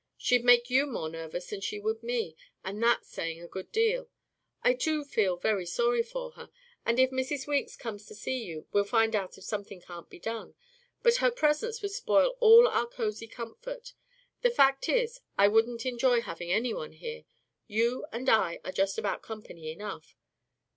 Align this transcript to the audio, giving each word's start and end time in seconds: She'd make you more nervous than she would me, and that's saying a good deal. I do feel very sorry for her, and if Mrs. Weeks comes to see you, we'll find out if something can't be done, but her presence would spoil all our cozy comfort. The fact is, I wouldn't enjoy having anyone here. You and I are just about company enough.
She'd 0.17 0.43
make 0.43 0.71
you 0.71 0.87
more 0.87 1.09
nervous 1.09 1.51
than 1.51 1.61
she 1.61 1.77
would 1.77 2.01
me, 2.01 2.35
and 2.63 2.81
that's 2.81 3.07
saying 3.07 3.39
a 3.39 3.47
good 3.47 3.71
deal. 3.71 4.09
I 4.63 4.73
do 4.73 5.03
feel 5.03 5.37
very 5.37 5.67
sorry 5.67 6.01
for 6.01 6.31
her, 6.31 6.49
and 6.83 6.99
if 6.99 7.11
Mrs. 7.11 7.45
Weeks 7.45 7.77
comes 7.77 8.07
to 8.07 8.15
see 8.15 8.43
you, 8.43 8.65
we'll 8.71 8.83
find 8.83 9.15
out 9.15 9.37
if 9.37 9.43
something 9.43 9.79
can't 9.79 10.09
be 10.09 10.17
done, 10.17 10.55
but 11.03 11.17
her 11.17 11.29
presence 11.29 11.83
would 11.83 11.91
spoil 11.91 12.35
all 12.39 12.67
our 12.67 12.87
cozy 12.87 13.27
comfort. 13.27 13.93
The 14.41 14.49
fact 14.49 14.89
is, 14.89 15.19
I 15.37 15.47
wouldn't 15.47 15.85
enjoy 15.85 16.21
having 16.21 16.51
anyone 16.51 16.93
here. 16.93 17.25
You 17.67 18.07
and 18.11 18.27
I 18.27 18.59
are 18.65 18.71
just 18.71 18.97
about 18.97 19.21
company 19.21 19.69
enough. 19.71 20.17